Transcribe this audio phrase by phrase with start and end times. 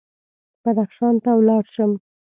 [0.63, 1.91] بدخشان ته ولاړ شم.